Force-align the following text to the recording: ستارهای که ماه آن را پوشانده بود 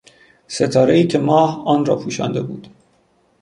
ستارهای 0.47 1.07
که 1.07 1.19
ماه 1.19 1.67
آن 1.67 1.85
را 1.85 1.95
پوشانده 1.99 2.41
بود 2.41 2.67